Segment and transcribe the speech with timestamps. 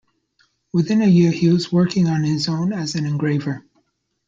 [0.73, 3.63] Within a year he was working on his own as an engraver.